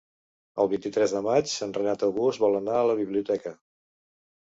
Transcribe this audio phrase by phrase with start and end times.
[0.63, 3.59] El vint-i-tres de maig en Renat August vol anar a la biblioteca.